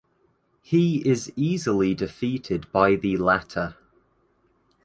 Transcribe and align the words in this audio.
He 0.63 1.07
is 1.07 1.31
easily 1.35 1.93
defeated 1.93 2.71
by 2.71 2.95
the 2.95 3.17
latter. 3.17 3.75